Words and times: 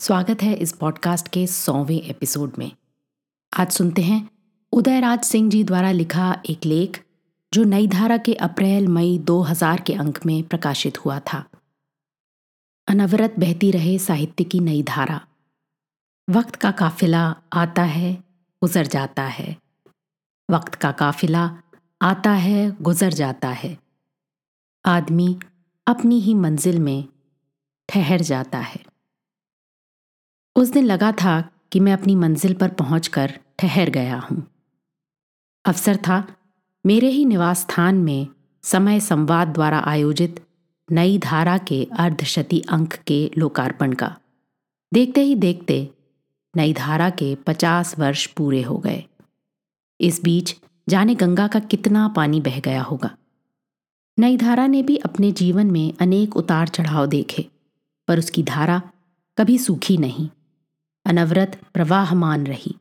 स्वागत 0.00 0.42
है 0.42 0.54
इस 0.54 0.72
पॉडकास्ट 0.72 1.28
के 1.28 1.46
सौवें 1.46 2.02
एपिसोड 2.02 2.52
में। 2.58 2.72
आज 3.58 3.70
सुनते 3.70 4.02
हैं 4.02 4.30
उदयराज 4.72 5.24
सिंह 5.24 5.50
जी 5.50 5.64
द्वारा 5.64 5.90
लिखा 5.90 6.42
एक 6.50 6.64
लेख, 6.64 7.04
जो 7.54 7.64
नई 7.64 7.86
धारा 7.86 8.16
के 8.16 8.34
अप्रैल, 8.34 8.88
मई 8.88 9.18
2000 9.18 9.80
के 9.80 9.94
अंक 9.94 10.26
में 10.26 10.42
प्रकाशित 10.42 11.04
हुआ 11.04 11.20
था। 11.20 11.44
अनवरत 12.88 13.34
बहती 13.38 13.70
रहे 13.70 13.98
साहित्य 13.98 14.44
की 14.44 14.60
नई 14.60 14.82
धारा। 14.82 15.26
वक्त 16.30 16.56
का 16.56 16.70
काफिला 16.70 17.36
आता 17.52 17.82
है, 17.82 18.14
गुजर 18.62 18.86
जाता 18.86 19.22
है। 19.22 19.56
वक्त 20.50 20.74
का 20.74 20.92
काफिला 20.92 21.62
आता 22.02 22.32
है, 22.32 22.76
गुजर 22.82 23.12
जाता 23.12 23.48
है। 23.48 23.78
आदमी 24.86 25.38
अपनी 25.86 26.20
ही 26.20 26.34
मंजिल 26.34 26.78
में 26.78 27.08
ठहर 27.88 28.20
जाता 28.20 28.58
है। 28.58 28.95
उस 30.56 30.70
दिन 30.72 30.84
लगा 30.84 31.10
था 31.12 31.40
कि 31.72 31.80
मैं 31.80 31.92
अपनी 31.92 32.14
मंजिल 32.14 32.54
पर 32.54 32.68
पहुंचकर 32.68 33.32
ठहर 33.58 33.90
गया 33.90 34.18
हूँ। 34.18 34.42
अवसर 35.64 35.96
था 35.96 36.26
मेरे 36.84 37.08
ही 37.08 37.24
निवास 37.24 37.60
स्थान 37.60 37.94
में 37.94 38.26
समय 38.64 39.00
संवाद 39.00 39.48
द्वारा 39.48 39.78
आयोजित 39.78 40.40
नई 40.88 41.18
धारा 41.18 41.56
के 41.58 41.82
अर्धशती 41.98 42.60
अंक 42.68 42.94
के 43.06 43.18
लोकार्पण 43.38 43.92
का। 43.92 44.14
देखते 44.92 45.20
ही 45.20 45.34
देखते 45.34 45.78
नई 46.54 46.72
धारा 46.72 47.10
के 47.10 47.34
पचास 47.34 47.98
वर्ष 47.98 48.26
पूरे 48.26 48.62
हो 48.62 48.78
गए। 48.78 49.04
इस 50.00 50.22
बीच 50.24 50.54
जाने 50.88 51.14
गंगा 51.14 51.46
का 51.48 51.60
कितना 51.60 52.06
पानी 52.08 52.40
बह 52.40 52.58
गया 52.60 52.82
होगा। 52.82 53.10
नई 54.18 54.36
धारा 54.36 54.66
ने 54.66 54.82
भी 54.82 54.96
अपने 54.96 55.32
जीवन 55.32 55.70
में 55.70 55.92
अनेक 56.00 56.36
उतार 56.36 56.68
चढ़ाव 56.68 57.06
देखे, 57.06 57.46
पर 58.08 58.18
उसकी 58.18 58.42
धारा 58.42 58.80
कभी 59.38 59.58
सूखी 59.58 59.96
नहीं। 59.96 60.28
अनवरत 61.06 61.60
प्रवाहमान 61.74 62.46
रही। 62.46 62.74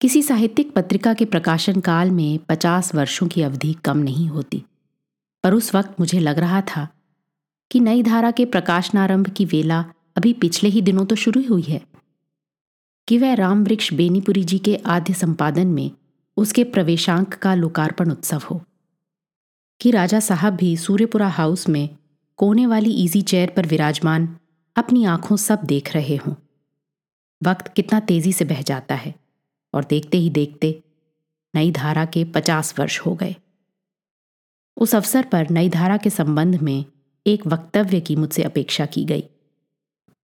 किसी 0.00 0.22
साहित्यिक 0.22 0.72
पत्रिका 0.72 1.14
के 1.14 1.24
प्रकाशन 1.24 1.80
काल 1.80 2.10
में 2.10 2.38
पचास 2.38 2.94
वर्षों 2.94 3.28
की 3.28 3.42
अवधि 3.42 3.72
कम 3.72 3.98
नहीं 3.98 4.28
होती, 4.28 4.64
पर 5.44 5.54
उस 5.54 5.74
वक्त 5.74 6.00
मुझे 6.00 6.20
लग 6.20 6.38
रहा 6.38 6.60
था 6.60 6.88
कि 7.70 7.80
नई 7.80 8.02
धारा 8.02 8.30
के 8.30 8.44
प्रकाशनारंभ 8.44 9.28
की 9.28 9.44
वेला 9.44 9.84
अभी 10.16 10.32
पिछले 10.32 10.70
ही 10.70 10.82
दिनों 10.82 11.06
तो 11.06 11.16
शुरू 11.16 11.42
हुई 11.48 11.62
है। 11.62 11.80
कि 13.08 13.18
वह 13.18 13.34
राम 13.34 13.64
वृक्ष 13.64 13.92
बेनीपुरी 13.92 14.44
जी 14.44 14.58
के 14.58 14.76
आद्य 14.76 15.14
संपादन 15.14 15.66
में 15.66 15.90
उसके 16.36 16.64
प्रवेशांक 16.64 17.34
का 17.34 17.54
लोकार्पण 17.54 18.10
उत्सव 18.10 18.42
हो। 18.50 18.62
कि 19.80 19.90
राजा 19.90 20.20
साहब 20.20 20.54
भी 20.54 20.76
सूर्यपुरा 20.76 21.28
हाउस 21.28 21.68
में 21.68 21.88
कोने 22.36 22.66
वाली 22.66 22.92
इजी 23.04 23.22
चेयर 23.22 23.52
पर 23.56 23.66
विराजमान 23.66 24.36
अपनी 24.76 25.04
आँखों 25.04 25.36
सब 25.36 25.62
देख 25.64 25.94
रहे 25.94 26.16
हों। 26.16 26.34
वक्त 27.42 27.68
कितना 27.68 28.00
तेज़ी 28.00 28.32
से 28.32 28.44
बह 28.44 28.62
जाता 28.62 28.94
है 28.94 29.14
और 29.74 29.84
देखते 29.84 30.18
ही 30.18 30.30
देखते 30.30 30.82
नई 31.54 31.70
धारा 31.70 32.04
के 32.04 32.24
पचास 32.24 32.78
वर्ष 32.78 33.00
हो 33.00 33.14
गए। 33.14 33.34
उस 34.76 34.94
अवसर 34.94 35.22
पर 35.22 35.50
नई 35.50 35.68
धारा 35.68 35.96
के 35.96 36.10
संबंध 36.10 36.56
में 36.56 36.84
एक 37.26 37.46
वक्तव्य 37.46 38.00
की 38.00 38.16
मुझसे 38.16 38.42
अपेक्षा 38.42 38.86
की 38.86 39.04
गई। 39.04 39.24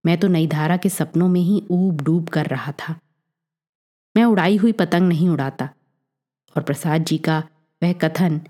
मैं 0.07 0.19
तो 0.19 0.29
नई 0.29 0.47
धारा 0.47 0.77
के 0.77 0.89
सपनों 0.89 1.29
में 1.29 1.41
ही 1.41 1.63
ऊब 1.71 2.01
डूब 2.01 2.29
कर 2.29 2.47
रहा 2.47 2.73
था। 2.73 2.99
मैं 4.17 4.25
उड़ाई 4.25 4.57
हुई 4.57 4.73
पतंग 4.73 5.09
नहीं 5.09 5.29
उड़ाता 5.29 5.69
और 6.57 6.63
प्रसाद 6.63 7.05
जी 7.05 7.19
का 7.19 7.39
वह 7.83 7.93
कथन 7.93 8.41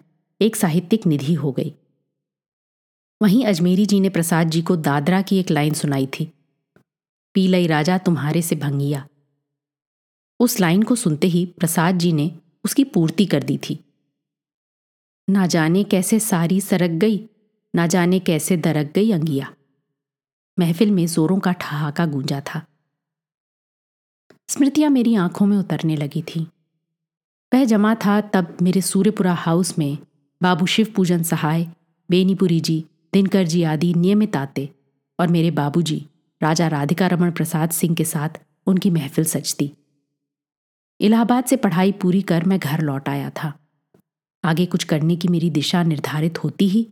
एक 0.41 0.56
साहित्यिक 0.56 1.06
निधि 1.06 1.35
हो 1.35 1.53
गई। 1.53 1.75
वहीं 3.23 3.45
अजमेरी 3.47 3.87
जी 3.87 4.00
ने 4.00 4.09
प्रसाद 4.09 4.50
जी 4.50 4.62
को 4.62 4.77
दादरा 4.77 5.23
की 5.23 5.39
एक 5.39 5.50
लाइन 5.50 5.75
सुनाई 5.75 6.06
थी। 6.06 6.33
पीलई 7.38 7.66
राजा 7.66 7.99
तुम्हारे 7.99 8.43
से 8.43 8.56
भंगिया 8.56 9.09
उस 10.41 10.60
लाइन 10.60 10.82
को 10.82 10.94
सुनते 10.94 11.26
ही 11.26 11.47
प्रसाद 11.47 11.99
जी 11.99 12.12
ने 12.12 12.38
उसकी 12.65 12.84
पूर्ति 12.84 13.26
कर 13.26 13.43
दी 13.43 13.59
थी। 13.59 13.84
ना 15.31 15.47
जाने 15.47 15.84
कैसे 15.84 16.21
सारी 16.21 16.60
सरक 16.60 16.91
गई, 16.91 17.28
ना 17.76 17.87
जाने 17.87 18.19
कैसे 18.19 18.56
दरक 18.56 18.93
गई 18.94 19.12
अंगिया। 19.12 19.54
महफिल 20.59 20.91
में 20.91 21.06
जोरों 21.06 21.38
का 21.38 21.53
ठहाका 21.53 22.06
गूंजा 22.06 22.41
था। 22.41 22.66
स्मृतियाँ 24.49 24.91
मेरी 24.91 25.15
आँखों 25.15 25.47
में 25.47 25.56
उतरने 25.56 25.97
लगी 25.97 26.22
थी। 26.22 26.41
वह 27.55 27.65
जमा 27.65 27.94
था 27.94 28.20
तब 28.20 28.56
मेरे 28.62 28.81
सूर्यपुरा 28.81 29.34
हाउस 29.34 29.78
में, 29.78 29.99
बाबू 30.43 30.66
शिव 30.66 30.93
पूजन 30.97 31.22
सहाय, 31.22 31.69
बेनीपुरी 32.10 32.60
जी, 32.60 32.84
दिनकर 33.12 33.44
जी 33.44 33.62
आदि 33.62 33.94
नियमित 33.94 34.37
आते 34.37 34.70
और 35.20 35.28
मेरे 35.28 35.50
बाबूजी 35.50 36.06
राजा 36.41 36.69
राधिका 36.69 37.06
रमन 37.06 37.31
प्रसाद 37.31 37.71
सिंह 37.71 37.94
के 37.94 38.04
साथ 38.04 38.41
उनकी 38.66 38.91
महफिल 38.91 39.25
सजती 39.25 39.72
इलाहाबाद 41.00 41.44
से 41.44 41.56
पढ़ाई 41.56 41.93
पूरी 41.93 42.21
कर 42.22 42.44
मैं 42.44 42.59
घर 42.59 42.81
लौट 42.81 43.09
आया 43.09 43.31
था। 43.31 43.53
आगे 44.44 44.66
कुछ 44.66 44.84
करने 44.84 45.16
की 45.16 45.28
मेरी 45.28 45.50
दिशा 45.50 45.82
निर्धारित 45.82 46.43
होती 46.44 46.69
ही, 46.69 46.82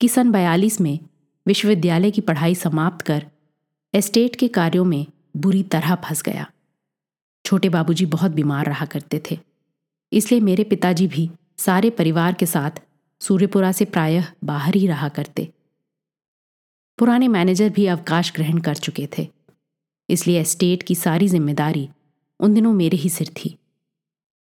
कि 0.00 0.08
सन 0.08 0.30
बयालीस 0.32 0.80
में 0.80 0.98
विश्वविद्यालय 1.46 2.10
की 2.10 2.20
पढ़ाई 2.20 2.54
समाप्त 2.54 3.04
कर 3.06 3.26
एस्टेट 3.94 4.36
के 4.36 4.48
कार्यों 4.48 4.84
में 4.84 5.06
बुरी 5.36 5.62
तरह 5.62 5.94
फंस 6.04 6.22
गया। 6.22 6.46
छोटे 7.44 7.68
बाबूजी 7.68 8.06
बहुत 8.06 8.30
बीमार 8.30 8.66
रहा 8.66 8.86
करते 8.86 9.22
थे, 9.30 9.38
इसलिए 10.12 10.40
मेरे 10.40 10.64
पिताजी 10.64 11.06
भी 11.06 11.30
सारे 11.58 11.90
परिवार 11.90 12.34
के 12.34 12.46
साथ 12.46 12.80
सूर्यपुरा 13.20 13.72
से 13.72 13.84
प्रायः 13.84 14.26
बाहर 14.44 14.74
ही 14.74 14.86
रहा 14.86 15.08
करते। 15.08 15.48
पुराने 16.98 17.28
मैनेजर 17.28 17.68
भी 17.68 17.86
अवकाश 17.86 18.32
ग्रहण 18.32 18.58
कर 18.58 18.74
चुके 18.76 19.08
थे। 19.18 19.26
इसलिए 20.08 20.40
एस्टेट 20.40 20.82
की 20.82 20.94
सारी 20.94 21.28
ज़िम्मेदारी 21.28 21.88
उन 22.40 22.54
दिनों 22.54 22.72
मेरे 22.72 22.96
ही 22.96 23.08
सिर 23.08 23.28
थी। 23.36 23.56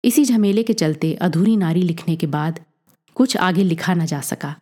इसी 0.04 0.26
झमेले 0.26 0.64
के 0.64 0.74
चलते 0.74 1.14
अधूरी 1.14 1.56
नारी 1.58 1.82
लिखने 1.82 2.16
के 2.16 2.28
बाद 2.28 2.60
कुछ 3.16 3.36
आगे 3.38 3.64
लिखा 3.64 3.94
न 3.94 4.06
जा 4.06 4.22
सका। 4.22 4.56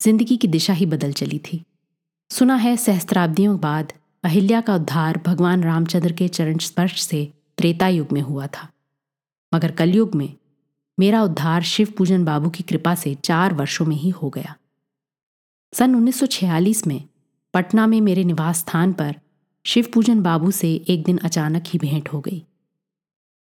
ज़िंदगी 0.00 0.36
की 0.36 0.48
दिशा 0.48 0.72
ही 0.72 0.86
बदल 0.86 1.12
चली 1.12 1.38
थी। 1.38 1.62
सुना 2.30 2.54
है 2.56 2.76
सहस्त्राब्दियों 2.76 3.58
बाद 3.60 3.92
अहिल्या 4.24 4.60
का 4.60 4.74
उद्धार 4.74 5.20
भगवान 5.26 5.62
रामचंद्र 5.64 6.12
के 6.12 6.28
चरण 6.28 6.58
स्पर्श 6.58 7.02
से 7.02 7.28
त्रेता 7.58 7.88
युग 7.88 8.12
में 8.12 8.20
हुआ 8.20 8.46
था। 8.46 8.68
मगर 9.52 9.70
कलयुग 9.70 10.14
में 10.14 10.32
मेरा 10.98 11.22
उद्धार 11.22 11.62
शिव 11.62 11.92
पूजन 11.98 12.24
बाबू 12.24 12.50
की 12.50 12.62
कृपा 12.62 12.94
से 12.94 13.14
चार 13.14 13.54
वर्षों 13.54 13.86
में 13.86 13.96
ही 13.96 14.10
हो 14.10 14.30
गया। 14.30 14.54
सन 15.72 15.94
1946 15.94 16.86
में 16.86 17.02
पटना 17.54 17.86
में 17.86 18.00
मेरे 18.00 18.24
निवास 18.24 18.58
स्थान 18.58 18.92
पर 18.92 19.14
शिव 19.64 19.88
पूजन 19.94 20.20
बाबू 20.22 20.50
से 20.50 20.74
एक 20.88 21.02
दिन 21.04 21.18
अचानक 21.18 21.64
ही 21.66 21.78
भेंट 21.78 22.08
हो 22.08 22.20
गई। 22.20 22.42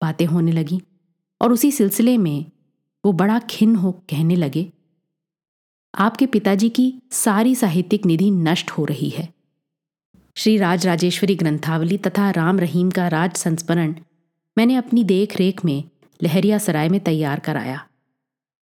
बातें 0.01 0.25
होने 0.25 0.51
लगी 0.51 0.81
और 1.41 1.53
उसी 1.53 1.71
सिलसिले 1.71 2.17
में 2.17 2.45
वो 3.03 3.11
बड़ा 3.13 3.39
खिन्न 3.39 3.75
हो 3.75 3.91
कहने 4.09 4.35
लगे, 4.35 4.71
आपके 5.93 6.25
पिताजी 6.25 6.69
की 6.69 6.93
सारी 7.11 7.55
साहित्यिक 7.55 8.05
निधि 8.05 8.29
नष्ट 8.31 8.71
हो 8.71 8.85
रही 8.85 9.09
है। 9.09 9.27
श्री 10.35 10.57
राज 10.57 10.85
राजेश्वरी 10.87 11.35
ग्रंथावली 11.35 11.97
तथा 11.97 12.29
राम 12.31 12.59
रहीम 12.59 12.89
का 12.91 13.07
राज 13.07 13.35
संस्मरण 13.35 13.93
मैंने 14.57 14.75
अपनी 14.75 15.03
देख 15.03 15.37
रेख 15.37 15.63
में 15.65 15.83
लहरिया 16.23 16.57
सराय 16.57 16.89
में 16.89 16.99
तैयार 16.99 17.39
कराया। 17.39 17.85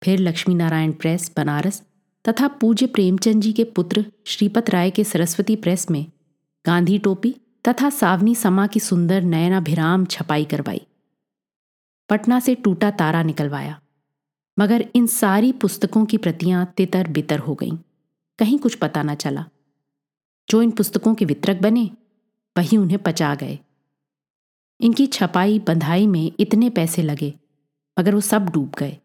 फिर 0.02 0.18
लक्ष्मी 0.18 0.54
नारायण 0.54 0.92
प्रेस, 0.92 1.30
बनारस 1.36 1.82
तथा 2.28 2.48
पूज्य 2.48 2.86
प्रेमचंद 2.86 3.42
जी 3.42 3.52
के 3.52 3.64
पुत्र 3.64 4.04
श्रीपत 4.26 4.70
राय 4.70 4.90
के 4.90 5.04
सरस्वती 5.04 5.56
प्रेस 5.56 5.90
में 5.90 6.06
गांधी 6.66 6.98
टोपी 6.98 7.34
तथा 7.68 7.90
सावनी 7.90 8.34
समा 8.34 8.66
की 8.66 8.80
सुंदर 8.80 9.22
नयनाभिराम 9.22 10.04
छपाई 10.04 10.44
करवाई। 10.44 10.80
पटना 12.08 12.40
से 12.40 12.54
टूटा 12.54 12.90
तारा 12.90 13.22
निकलवाया, 13.22 13.80
मगर 14.58 14.88
इन 14.94 15.06
सारी 15.06 15.52
पुस्तकों 15.52 16.04
की 16.04 16.16
प्रतियाँ 16.16 16.64
तितर 16.76 17.08
बितर 17.08 17.38
हो 17.38 17.54
गईं। 17.54 17.76
कहीं 18.38 18.58
कुछ 18.58 18.74
पता 18.74 19.02
न 19.02 19.14
चला। 19.14 19.44
जो 20.48 20.62
इन 20.62 20.70
पुस्तकों 20.70 21.14
के 21.14 21.24
वितरक 21.24 21.60
बने, 21.60 21.90
वही 22.56 22.76
उन्हें 22.76 22.98
पचा 22.98 23.34
गए। 23.34 23.58
इनकी 24.80 25.06
छपाई 25.06 25.58
बंधाई 25.58 26.06
में 26.06 26.32
इतने 26.40 26.70
पैसे 26.70 27.02
लगे, 27.02 27.34
मगर 27.98 28.14
वो 28.14 28.20
सब 28.20 28.48
डूब 28.50 28.72
गए। 28.78 28.98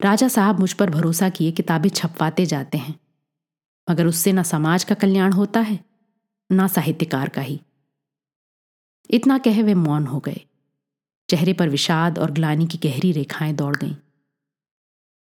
राजा 0.00 0.28
साहब 0.28 0.60
मुझ 0.60 0.72
पर 0.72 0.90
भरोसा 0.90 1.28
किए 1.28 1.52
किताबें 1.52 1.90
छपवाते 1.90 2.46
जाते 2.46 2.78
हैं। 2.78 3.00
मगर 3.90 4.06
उससे 4.06 4.32
ना 4.32 4.42
समाज 4.42 4.84
का 4.84 4.94
कल्याण 4.94 5.32
होता 5.32 5.60
है, 5.60 5.84
ना 6.52 6.66
साहित्यकार 6.68 7.28
का 7.28 7.40
ही। 7.40 7.60
इतना 9.10 9.38
कहे 9.38 9.62
वे 9.62 9.74
मौन 9.74 10.06
हो 10.06 10.20
गए। 10.20 10.40
चेहरे 11.28 11.52
पर 11.52 11.68
विषाद 11.68 12.18
और 12.18 12.30
ग्लानी 12.30 12.66
की 12.66 12.78
गहरी 12.88 13.12
रेखाएँ 13.12 13.52
दौड़ 13.52 13.76
गईं। 13.76 13.94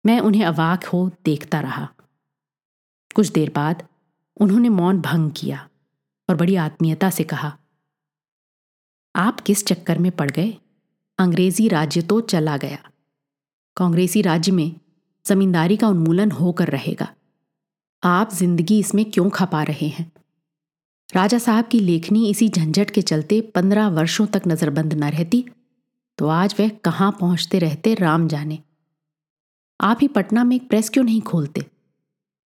मैं 0.05 0.19
उन्हें 0.19 0.45
अवाक 0.45 0.85
हो 0.85 1.11
देखता 1.25 1.59
रहा। 1.59 1.89
कुछ 3.15 3.31
देर 3.31 3.51
बाद 3.55 3.87
उन्होंने 4.37 4.69
मौन 4.69 5.01
भंग 5.01 5.31
किया 5.31 5.69
और 6.29 6.35
बड़ी 6.35 6.55
आत्मीयता 6.55 7.09
से 7.09 7.23
कहा, 7.23 7.57
आप 9.15 9.39
किस 9.39 9.65
चक्कर 9.65 9.97
में 9.97 10.11
पड़ 10.11 10.31
गए? 10.31 10.57
अंग्रेज़ी 11.19 11.67
राज्य 11.67 12.01
तो 12.01 12.21
चला 12.21 12.57
गया। 12.57 12.90
कांग्रेसी 13.77 14.21
राज्य 14.21 14.51
में 14.51 14.71
जमींदारी 15.25 15.77
का 15.77 15.87
उन्मूलन 15.87 16.31
होकर 16.31 16.67
रहेगा। 16.67 17.07
आप 18.03 18.33
ज़िंदगी 18.33 18.79
इसमें 18.79 19.03
क्यों 19.05 19.29
खपा 19.29 19.61
रहे 19.63 19.87
हैं? 19.87 20.11
राजा 21.09 21.37
साहब 21.37 21.67
की 21.67 21.79
लेखनी 21.79 22.29
इसी 22.29 22.47
झंझट 22.49 22.89
के 22.89 23.01
चलते 23.01 23.39
पंद्रह 23.55 23.87
वर्षों 23.89 24.25
तक 24.27 24.41
नजरबंद 24.47 24.93
न 24.93 25.09
रहती 25.09 25.43
तो 26.17 26.27
आज 26.27 26.55
वह 26.59 26.69
कहाँ 26.83 27.11
पहुँचते 27.19 27.59
रहते 27.59 27.93
राम 27.93 28.27
जाने। 28.27 28.59
आप 29.79 29.99
ही 30.01 30.07
पटना 30.07 30.43
में 30.43 30.55
एक 30.55 30.67
प्रेस 30.69 30.89
क्यों 30.89 31.03
नहीं 31.03 31.21
खोलते? 31.21 31.65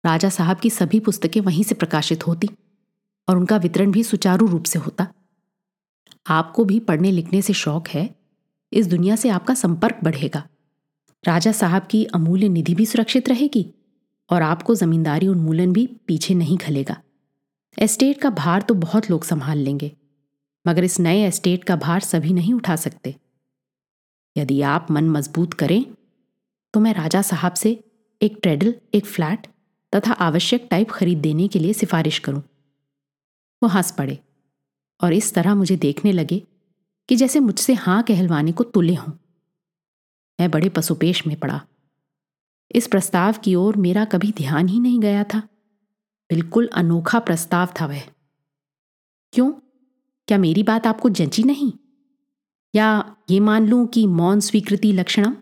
राजा 0.05 0.29
साहब 0.29 0.59
की 0.59 0.71
सभी 0.71 1.01
पुस्तकें 1.01 1.41
वहीं 1.41 1.63
से 1.65 1.75
प्रकाशित 1.75 2.27
होती 2.27 2.49
और 3.29 3.37
उनका 3.37 3.57
वितरण 3.57 3.93
भी 3.93 4.03
सुचारू 4.03 4.47
रूप 4.47 4.65
से 4.65 4.79
होता। 4.79 5.07
आपको 6.27 6.65
भी 6.65 6.81
पढ़ने 6.81 7.11
लिखने 7.11 7.43
से 7.43 7.53
शौक 7.53 7.89
है, 7.89 8.09
इस 8.73 8.87
दुनिया 8.87 9.17
से 9.17 9.29
आपका 9.29 9.55
संपर्क 9.55 10.01
बढ़ेगा। 10.05 10.43
राजा 11.25 11.53
साहब 11.53 11.87
की 11.91 12.05
अमूल्य 12.15 12.49
निधि 12.49 12.75
भी 12.75 12.87
सुरक्षित 12.87 13.29
रहेगी 13.29 13.67
और 14.31 14.43
आपको 14.43 14.75
जमींदारी 14.75 15.29
उन्मूलन 15.29 15.73
भी 15.73 15.87
पीछे 16.07 16.35
नहीं 16.35 16.57
खलेगा। 16.59 16.97
एस्टेट 17.79 18.21
का 18.21 18.31
भार 18.33 18.63
तो 18.63 18.75
बहुत 18.77 19.11
लोग 19.11 19.25
संभाल 19.25 19.59
लेंगे, 19.59 19.91
मगर 20.65 20.85
इस 20.85 20.99
नए 21.01 21.25
एस्टेट 21.27 21.65
का 21.65 21.77
भार 21.77 22.01
सभी 22.03 22.33
नहीं 22.33 22.53
उठा 22.55 22.77
सकते। 22.77 23.15
यदि 24.37 24.61
आप 24.65 24.91
मन 24.91 25.09
मज़बूत 25.11 25.55
करें 25.55 25.85
तो 26.75 26.81
मैं 26.81 26.95
राजा 26.95 27.23
साहब 27.23 27.55
से 27.55 27.79
एक 28.21 28.39
ट्रेडल, 28.43 28.75
एक 28.95 29.07
फ्लैट 29.07 29.47
तथा 29.93 30.13
आवश्यक 30.21 30.67
टाइप 30.71 30.91
खरीद 30.91 31.19
देने 31.21 31.49
के 31.49 31.59
लिए 31.59 31.73
सिफारिश 31.73 32.19
करूँ। 32.19 32.43
वो 33.63 33.69
हंस 33.71 33.91
पड़े 33.93 34.19
और 35.01 35.13
इस 35.13 35.35
तरह 35.35 35.55
मुझे 35.55 35.77
देखने 35.79 36.13
लगे 36.13 36.43
कि 37.09 37.17
जैसे 37.17 37.41
मुझसे 37.41 37.75
हाँ 37.75 38.03
कहलवाने 38.03 38.53
को 38.53 38.65
तुले 38.65 38.95
हों। 38.95 39.13
मैं 40.39 40.51
बड़े 40.51 40.69
पसुपेश 40.69 41.27
में 41.27 41.37
पड़ा। 41.37 41.61
इस 42.71 42.87
प्रस्ताव 42.87 43.35
की 43.45 43.55
ओर 43.55 43.77
मेरा 43.77 44.05
कभी 44.05 44.33
ध्यान 44.33 44.69
ही 44.69 44.81
नहीं 44.81 45.01
गया 45.01 45.25
था। 45.25 45.39
बिल्कुल 46.31 46.69
अनोखा 46.75 47.19
प्रस्ताव 47.19 47.69
था 47.81 47.87
वह। 47.87 48.03
क्यों? 49.33 49.51
क्या 50.29 50.39
मेरी 50.39 50.63
बात 50.63 50.87
आपको 50.87 51.09
जंची 51.09 51.43
नहीं? 51.43 51.73
या 52.75 53.17
ये 53.31 53.41
मान 53.41 53.67
लूँ 53.67 53.87
कि 53.87 54.07
मौन 54.07 54.41
स्वीकृति 54.41 54.93
लक्षणम? 54.93 55.37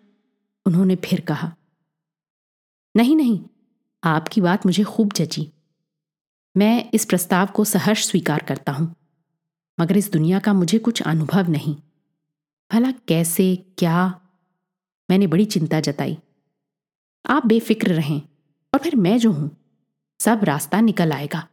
उन्होंने 0.66 0.96
फिर 0.96 1.20
कहा। 1.20 1.52
नहीं 2.94 3.16
नहीं, 3.16 3.40
आपकी 4.02 4.40
बात 4.40 4.66
मुझे 4.66 4.84
खूब 4.84 5.12
जची। 5.12 5.50
मैं 6.56 6.90
इस 6.94 7.04
प्रस्ताव 7.04 7.46
को 7.46 7.64
सहर्ष 7.64 8.06
स्वीकार 8.06 8.42
करता 8.42 8.72
हूँ, 8.72 8.94
मगर 9.78 9.96
इस 9.96 10.10
दुनिया 10.12 10.38
का 10.38 10.52
मुझे 10.52 10.78
कुछ 10.78 11.02
अनुभव 11.02 11.50
नहीं। 11.50 11.74
भला 12.70 12.90
कैसे, 13.08 13.56
क्या 13.78 14.20
मैंने 15.12 15.26
बड़ी 15.26 15.44
चिंता 15.44 15.80
जताई। 15.80 16.18
आप 17.24 17.46
बेफिक्र 17.46 17.94
रहें 17.94 18.20
और 18.74 18.78
फिर 18.78 18.96
मैं 18.96 19.18
जो 19.18 19.32
हूँ, 19.32 19.50
सब 20.20 20.44
रास्ता 20.44 20.80
निकल 20.80 21.12
आएगा। 21.12 21.48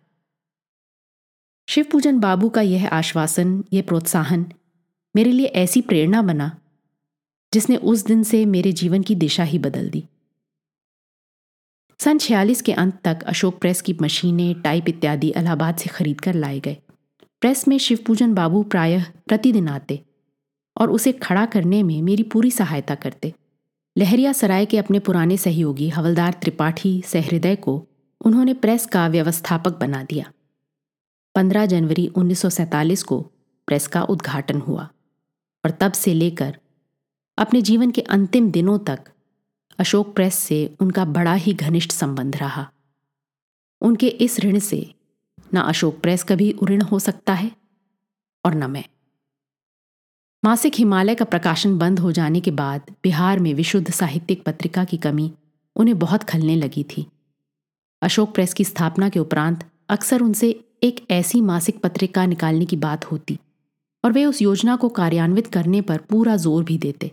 शिव 1.68 1.86
पूजन 1.92 2.20
बाबू 2.20 2.50
का 2.50 2.62
यह 2.62 2.88
आश्वासन, 2.90 3.64
यह 3.74 3.82
प्रोत्साहन 3.82 4.46
मेरे 5.16 5.32
लिए 5.32 5.46
ऐसी 5.46 5.82
प्रेरणा 5.82 6.22
बना, 6.22 6.58
जिसने 7.54 7.76
उस 7.76 8.06
दिन 8.06 8.24
से 8.24 8.46
मेरे 8.46 8.72
जीवन 8.72 9.04
की 9.04 9.16
दिशा 9.16 9.44
ही 9.44 9.60
बदल 9.60 9.90
दी। 9.90 10.04
सन 12.00 12.18
छियालीस 12.18 12.62
के 12.62 12.74
अंत 12.74 13.00
तक 13.04 13.24
अशोक 13.24 13.60
प्रेस 13.60 13.82
की 13.82 13.96
मशीनें, 14.02 14.62
टाइप 14.62 14.90
इत्यादि 14.90 15.30
इलाहाबाद 15.30 15.78
से 15.78 15.90
खरीद 15.90 16.22
कर 16.22 16.34
लाए 16.34 16.60
गए। 16.60 16.78
प्रेस 17.42 17.68
में 17.68 17.78
शिवपूजन 17.78 18.34
बाबू 18.34 18.64
प्रायः 18.64 19.06
प्रतिदिन 19.28 19.68
आते 19.68 20.02
और 20.78 20.92
उसे 20.92 21.12
खड़ा 21.12 21.46
करने 21.46 21.84
में 21.84 22.02
मेरी 22.02 22.24
पूरी 22.24 22.52
सहायता 22.52 22.96
करते। 22.96 23.34
लहरिया 24.00 24.34
सराय 24.34 24.66
के 24.66 24.78
अपने 24.78 25.00
पुराने 25.00 25.38
सहयोगी 25.38 25.90
हवलदार 25.90 26.34
त्रिपाठी 26.34 27.04
सहृदय 27.06 27.56
को 27.56 27.88
उन्होंने 28.26 28.54
प्रेस 28.54 28.86
का 28.86 29.08
व्यवस्थापक 29.08 29.80
बना 29.80 30.04
दिया। 30.04 30.32
15 31.36 31.66
जनवरी 31.66 32.08
1947 32.08 33.04
को 33.04 33.22
प्रेस 33.68 33.88
का 33.88 34.04
उद्घाटन 34.04 34.60
हुआ 34.60 34.90
और 35.66 35.72
तब 35.72 35.92
से 35.92 36.14
लेकर 36.14 36.58
अपने 37.38 37.62
जीवन 37.62 37.92
के 37.92 38.02
अंतिम 38.02 38.52
दिनों 38.52 38.80
तक 38.80 39.00
अशोक 39.80 40.16
प्रेस 40.16 40.36
से 40.36 40.76
उनका 40.80 41.06
बड़ा 41.06 41.34
ही 41.34 41.54
घनिष्ठ 41.54 41.92
संबंध 41.92 42.36
रहा। 42.36 42.72
उनके 43.82 44.08
इस 44.08 44.40
ऋण 44.40 44.60
से 44.60 44.96
न 45.54 45.58
अशोक 45.58 46.00
प्रेस 46.02 46.24
कभी 46.24 46.52
उऋण 46.52 46.82
हो 46.82 47.00
सकता 47.00 47.34
है 47.34 47.52
और 48.46 48.56
न 48.56 48.72
मैं। 48.72 48.84
मासिक 50.44 50.74
हिमालय 50.76 51.16
का 51.16 51.26
प्रकाशन 51.26 51.78
बंद 51.78 52.00
हो 52.00 52.12
जाने 52.12 52.40
के 52.40 52.52
बाद 52.52 52.92
बिहार 53.04 53.40
में 53.40 53.54
विशुद्ध 53.54 53.92
साहित्यिक 53.92 54.44
पत्रिका 54.44 54.84
की 54.84 54.98
कमी 54.98 55.32
उन्हें 55.76 55.98
बहुत 56.00 56.24
खलने 56.24 56.56
लगी 56.56 56.84
थी। 56.90 57.06
अशोक 58.02 58.34
प्रेस 58.34 58.54
की 58.54 58.64
स्थापना 58.64 59.10
के 59.10 59.20
उपरांत 59.20 59.66
अक्सर 59.90 60.22
उनसे 60.22 60.50
एक 60.84 61.06
ऐसी 61.12 61.42
मासिक 61.42 61.82
पत्रिका 61.82 62.26
निकालने 62.26 62.66
की 62.66 62.78
बात 62.78 63.06
होती 63.06 63.38
और 64.04 64.12
वे 64.12 64.26
उस 64.26 64.42
योजना 64.42 64.76
को 64.76 64.90
कार्यान्वित 64.92 65.48
करने 65.48 65.82
पर 65.82 65.98
पूरा 66.10 66.36
ज़ोर 66.38 66.64
भी 66.64 66.78
देते। 66.78 67.12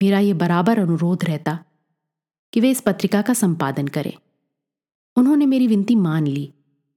मेरा 0.00 0.18
ये 0.18 0.34
बराबर 0.34 0.78
अनुरोध 0.78 1.24
रहता 1.24 1.58
कि 2.52 2.60
वे 2.60 2.70
इस 2.70 2.80
पत्रिका 2.80 3.22
का 3.22 3.34
संपादन 3.34 3.88
करें। 3.88 4.12
उन्होंने 5.16 5.46
मेरी 5.46 5.66
विनती 5.66 5.94
मान 5.96 6.26
ली 6.26 6.52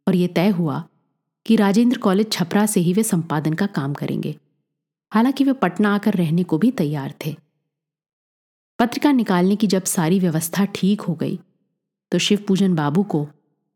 और 0.08 0.16
ये 0.16 0.28
तय 0.28 0.50
हुआ 0.50 0.84
कि 1.46 1.56
राजेंद्र 1.56 1.98
कॉलेज 2.00 2.32
छपरा 2.32 2.66
से 2.66 2.80
ही 2.80 2.94
वे 2.94 3.04
संपादन 3.06 3.54
का 3.54 3.66
काम 3.74 3.94
करेंगे। 3.94 4.36
हालाँकि 5.12 5.44
वे 5.44 5.54
पटना 5.54 5.94
आकर 5.96 6.14
रहने 6.14 6.44
को 6.44 6.58
भी 6.58 6.72
तैयार 6.72 7.14
थे। 7.26 7.36
पत्रिका 8.80 9.12
निकालने 9.12 9.56
की 9.56 9.68
जब 9.68 9.84
सारी 9.84 10.20
व्यवस्था 10.20 10.66
ठीक 10.66 11.02
हो 11.02 11.16
गई 11.16 11.40
तो 12.12 12.18
शिव 12.18 12.44
पूजन 12.48 12.76
बाबू 12.76 13.04
को 13.04 13.24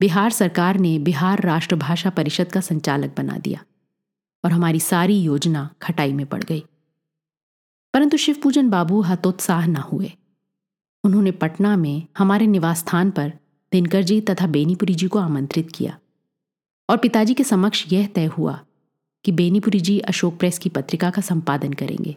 बिहार 0.01 0.31
सरकार 0.31 0.77
ने 0.79 0.97
बिहार 0.99 1.41
राष्ट्रभाषा 1.41 2.09
परिषद 2.09 2.51
का 2.51 2.61
संचालक 2.61 3.15
बना 3.17 3.37
दिया 3.37 3.63
और 4.43 4.51
हमारी 4.51 4.79
सारी 4.79 5.19
योजना 5.21 5.69
खटाई 5.81 6.13
में 6.13 6.25
पड़ 6.25 6.43
गई। 6.43 6.63
परंतु 7.93 8.17
शिव 8.17 8.39
पूजन 8.43 8.69
बाबू 8.69 9.01
हतोत्साह 9.01 9.65
न 9.67 9.75
हुए। 9.75 10.11
उन्होंने 11.03 11.31
पटना 11.31 11.75
में 11.75 12.07
हमारे 12.17 12.47
निवास 12.47 12.79
स्थान 12.79 13.11
पर 13.11 13.33
दिनकर 13.71 14.03
जी 14.03 14.21
तथा 14.21 14.47
बेनीपुरी 14.47 14.95
जी 14.95 15.07
को 15.07 15.19
आमंत्रित 15.19 15.71
किया 15.71 15.97
और 16.89 16.97
पिताजी 16.97 17.33
के 17.33 17.43
समक्ष 17.43 17.85
यह 17.93 18.07
तय 18.07 18.25
हुआ 18.25 18.59
कि 19.25 19.31
बेनीपुरी 19.33 19.79
जी 19.79 19.97
अशोक 20.01 20.37
प्रेस 20.39 20.59
की 20.59 20.69
पत्रिका 20.71 21.09
का 21.09 21.21
संपादन 21.23 21.73
करेंगे। 21.73 22.15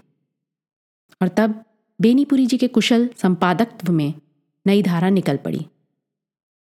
और 1.21 1.29
तब 1.29 1.63
बेनीपुरी 2.01 2.47
जी 2.47 2.59
के 2.59 2.69
कुशल 2.69 3.09
संपादकत्व 3.17 3.93
में 3.93 4.13
नई 4.67 4.83
धारा 4.83 5.11
निकल 5.11 5.37
पड़ी। 5.37 5.67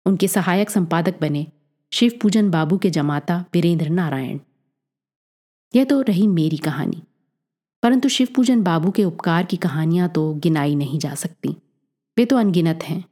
उनके 0.05 0.27
सहायक 0.29 0.69
संपादक 0.69 1.19
बने 1.21 1.45
शिव 1.91 2.17
पूजन 2.21 2.49
बाबू 2.51 2.77
के 2.77 2.89
जमाता 2.91 3.43
वीरेंद्र 3.53 3.89
नारायण। 3.91 4.39
यह 5.73 5.83
तो 5.83 6.01
रही 6.01 6.27
मेरी 6.29 6.57
कहानी, 6.59 7.01
परंतु 7.83 8.09
शिव 8.09 8.27
पूजन 8.35 8.63
बाबू 8.63 8.91
के 8.91 9.03
उपकार 9.05 9.45
की 9.45 9.57
कहानियाँ 9.59 10.09
तो 10.09 10.33
गिनाई 10.35 10.75
नहीं 10.75 10.99
जा 10.99 11.13
सकती। 11.15 11.55
वे 12.17 12.25
तो 12.25 12.37
अनगिनत 12.37 12.83
हैं 12.83 13.03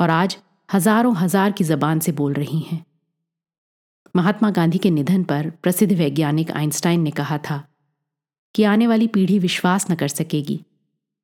और 0.00 0.10
आज 0.10 0.36
हज़ारों 0.68 1.14
हज़ार 1.16 1.52
की 1.52 1.64
जबान 1.64 2.00
से 2.00 2.12
बोल 2.14 2.32
रही 2.34 2.58
हैं। 2.60 2.84
महात्मा 4.16 4.50
गांधी 4.50 4.78
के 4.78 4.90
निधन 4.90 5.24
पर 5.24 5.50
प्रसिद्ध 5.50 5.92
वैज्ञानिक 5.92 6.50
आइंस्टाइन 6.50 7.00
ने 7.00 7.10
कहा 7.10 7.38
था 7.38 7.68
कि 8.54 8.62
आने 8.62 8.86
वाली 8.86 9.06
पीढ़ी 9.06 9.38
विश्वास 9.38 9.90
न 9.90 9.94
कर 9.94 10.08
सकेगी 10.08 10.64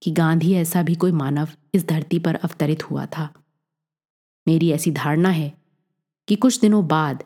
कि 0.02 0.11
गांधी 0.11 0.52
ऐसा 0.52 0.82
भी 0.82 0.94
कोई 0.94 1.12
मानव 1.12 1.49
इस 1.75 1.88
धरती 1.88 2.18
पर 2.18 2.34
अवतरित 2.34 2.90
हुआ 2.90 3.06
था। 3.06 3.34
मेरी 4.49 4.70
ऐसी 4.70 4.90
धारणा 4.90 5.28
है 5.28 5.54
कि 6.28 6.37
कुछ 6.37 6.61
दिनों 6.61 6.87
बाद 6.87 7.25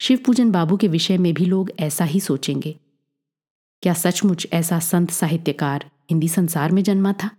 शिव 0.00 0.18
पूजन 0.26 0.50
बाबू 0.50 0.76
के 0.76 0.88
विषय 0.88 1.18
में 1.18 1.34
भी 1.34 1.44
लोग 1.44 1.70
ऐसा 1.80 2.04
ही 2.04 2.20
सोचेंगे। 2.20 2.80
क्या 3.82 3.94
सचमुच 3.94 4.46
ऐसा 4.52 4.78
संत 4.78 5.10
साहित्यकार 5.10 5.90
हिंदी 6.10 6.28
संसार 6.28 6.72
में 6.72 6.82
जन्मा 6.82 7.12
था? 7.12 7.30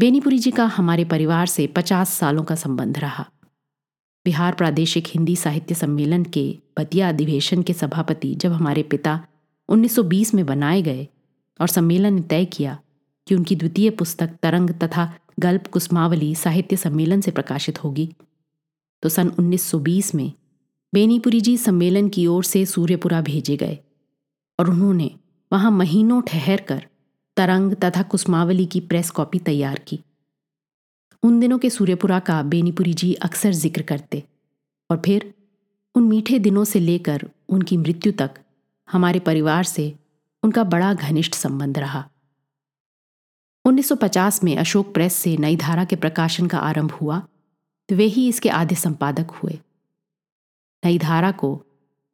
बेनीपुरी 0.00 0.38
जी 0.38 0.50
का 0.50 0.66
हमारे 0.66 1.04
परिवार 1.04 1.46
से 1.46 1.66
पचास 1.66 2.10
सालों 2.10 2.44
का 2.44 2.54
संबंध 2.54 2.98
रहा। 2.98 3.30
बिहार 4.26 4.52
प्रादेशिक 4.52 5.04
हिंदी 5.06 5.36
साहित्य 5.36 5.74
सम्मेलन 5.74 6.24
के 6.24 6.58
बतिया 6.78 7.08
अधिवेशन 7.08 7.62
के 7.62 7.72
सभापति 7.72 8.34
जब 8.34 8.52
हमारे 8.52 8.82
पिता 8.82 9.26
1920 9.68 10.34
में 10.34 10.46
बनाए 10.46 10.82
गए 10.82 11.08
और 11.60 11.68
सम्मेलन 11.68 12.14
ने 12.14 12.20
तय 12.20 12.44
किया 12.44 12.78
कि 13.28 13.34
उनकी 13.34 13.56
द्वितीय 13.56 13.90
पुस्तक 13.90 14.30
तरंग 14.42 14.70
तथा 14.70 15.14
गल्प 15.40 15.66
कुसमावली 15.66 16.34
साहित्य 16.34 16.76
सम्मेलन 16.76 17.20
से 17.20 17.30
प्रकाशित 17.30 17.84
होगी। 17.84 18.12
तो 19.02 19.08
सन 19.08 19.28
1920 19.28 20.14
में 20.14 20.32
बेनीपुरी 20.94 21.40
जी 21.40 21.56
सम्मेलन 21.56 22.08
की 22.08 22.26
ओर 22.26 22.44
से 22.44 22.66
सूर्यपुरा 22.66 23.20
भेजे 23.20 23.56
गए 23.56 23.78
और 24.60 24.70
उन्होंने 24.70 25.10
वहाँ 25.52 25.70
महीनों 25.70 26.22
ठहर 26.22 26.60
कर 26.60 26.86
तरंग 27.36 27.74
तथा 27.74 28.02
कुसमावली 28.02 28.66
की 28.66 28.80
प्रेस 28.80 29.10
कॉपी 29.10 29.38
तैयार 29.38 29.78
की। 29.78 30.00
उन 31.26 31.38
दिनों 31.40 31.58
के 31.58 31.68
सूर्यपुरा 31.70 32.18
का 32.18 32.42
बेनीपुरी 32.42 32.92
जी 32.94 33.12
अक्सर 33.14 33.52
ज़िक्र 33.52 33.82
करते 33.82 34.22
और 34.90 35.00
फिर 35.04 35.32
उन 35.94 36.02
मीठे 36.02 36.38
दिनों 36.38 36.64
से 36.64 36.80
लेकर 36.80 37.24
उनकी 37.48 37.76
मृत्यु 37.76 38.12
तक 38.12 38.34
हमारे 38.88 39.20
परिवार 39.20 39.64
से 39.64 39.86
उनका 40.42 40.64
बड़ा 40.64 40.92
घनिष्ठ 40.94 41.34
संबंध 41.34 41.78
रहा। 41.78 42.04
1950 43.64 44.42
में 44.44 44.56
अशोक 44.56 44.94
प्रेस 44.94 45.14
से 45.14 45.36
नई 45.36 45.56
धारा 45.56 45.84
के 45.84 45.96
प्रकाशन 45.96 46.46
का 46.46 46.58
आरंभ 46.60 46.92
हुआ 46.92 47.18
तो 47.88 47.96
वे 47.96 48.04
ही 48.06 48.28
इसके 48.28 48.48
आधे 48.50 48.74
संपादक 48.74 49.30
हुए। 49.32 49.58
नई 50.82 50.98
धारा 50.98 51.30
को 51.32 51.54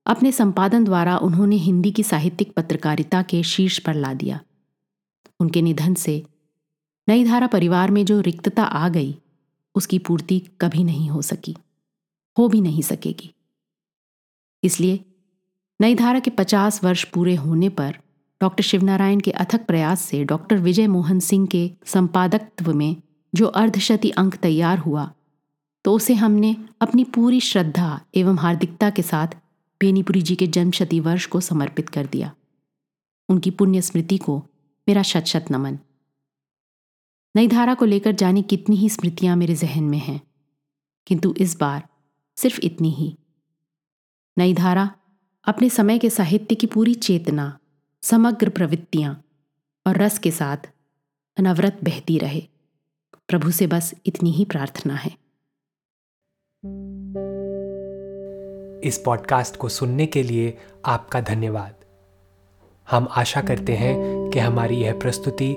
अपने 0.06 0.32
संपादन 0.32 0.84
द्वारा 0.84 1.18
उन्होंने 1.18 1.56
हिंदी 1.58 1.90
की 1.90 2.02
साहित्यिक 2.02 2.52
पत्रकारिता 2.54 3.22
के 3.22 3.42
शीर्ष 3.44 3.78
पर 3.78 3.94
ला 3.94 4.14
दिया। 4.14 4.40
उनके 5.40 5.62
निधन 5.62 5.94
से 5.94 6.22
नई 7.08 7.24
धारा 7.24 7.46
परिवार 7.46 7.90
में 7.90 8.04
जो 8.04 8.20
रिक्तता 8.20 8.62
आ 8.62 8.88
गई, 8.88 9.16
उसकी 9.74 9.98
पूर्ति 9.98 10.38
कभी 10.60 10.84
नहीं 10.84 11.10
हो 11.10 11.22
सकी, 11.22 11.56
हो 12.38 12.48
भी 12.48 12.60
नहीं 12.60 12.82
सकेगी। 12.82 13.34
इसलिए 14.64 15.04
नई 15.80 15.94
धारा 15.94 16.20
के 16.20 16.30
पचास 16.30 16.84
वर्ष 16.84 17.04
पूरे 17.04 17.34
होने 17.34 17.68
पर 17.68 17.96
डॉक्टर 18.40 18.62
शिवनारायण 18.62 19.20
के 19.20 19.30
अथक 19.30 19.66
प्रयास 19.66 20.00
से 20.00 20.24
डॉक्टर 20.24 20.56
विजय 20.56 20.86
मोहन 20.86 21.20
सिंह 21.20 21.46
के 21.46 21.70
संपादकत्व 21.86 22.72
में 22.74 22.96
जो 23.34 23.46
अर्धशती 23.46 24.10
अंक 24.10 24.36
तैयार 24.36 24.78
हुआ 24.78 25.10
तो 25.84 25.92
उसे 25.92 26.14
हमने 26.14 26.56
अपनी 26.80 27.04
पूरी 27.04 27.40
श्रद्धा 27.40 28.00
एवं 28.14 28.38
हार्दिकता 28.38 28.90
के 28.90 29.02
साथ 29.02 29.26
बेनीपुरी 29.80 30.22
जी 30.22 30.34
के 30.36 30.46
जन्मशती 30.46 31.00
वर्ष 31.00 31.26
को 31.26 31.40
समर्पित 31.40 31.88
कर 31.88 32.06
दिया। 32.06 32.32
उनकी 33.28 33.50
पुण्य 33.50 33.82
स्मृति 33.82 34.18
को 34.18 34.38
मेरा 34.88 35.02
शत 35.02 35.24
शत 35.24 35.50
नमन। 35.50 35.78
नई 37.36 37.48
धारा 37.48 37.74
को 37.74 37.84
लेकर 37.84 38.12
जाने 38.12 38.42
कितनी 38.42 38.76
ही 38.76 38.88
स्मृतियाँ 38.88 39.36
मेरे 39.36 39.54
जहन 39.54 39.84
में 39.84 39.98
हैं। 39.98 40.20
किंतु 41.06 41.34
इस 41.38 41.60
बार 41.60 41.88
सिर्फ़ 42.36 42.60
इतनी 42.62 42.90
ही। 42.90 43.18
नई 44.38 44.54
धारा, 44.54 44.94
अपने 45.44 45.68
समय 45.68 45.98
के 45.98 46.10
साहित्य 46.10 46.54
की 46.54 46.66
पूरी 46.66 46.94
चेतना, 46.94 47.58
समग्र 48.02 48.48
प्रवृत्तियाँ 48.48 49.24
और 49.86 49.96
रस 49.96 50.18
के 50.18 50.30
साथ 50.30 50.56
अनवरत 51.38 51.80
बहती 51.84 52.18
रहे। 52.18 52.42
प्रभु 53.28 53.50
से 53.50 53.66
बस 53.66 53.94
इतनी 54.06 54.30
ही 54.30 54.44
प्रार्थना 54.44 54.94
है। 54.94 55.10
इस 58.84 59.02
पॉडकास्ट 59.04 59.56
को 59.56 59.68
सुनने 59.68 60.06
के 60.06 60.22
लिए 60.22 60.58
आपका 60.84 61.20
धन्यवाद। 61.20 61.74
हम 62.90 63.08
आशा 63.10 63.40
करते 63.40 63.76
हैं 63.76 64.30
कि 64.30 64.38
हमारी 64.38 64.76
यह 64.76 64.98
प्रस्तुति 64.98 65.56